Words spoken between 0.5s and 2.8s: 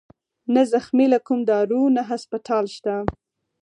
نه زخمى له کوم دارو نه هسپتال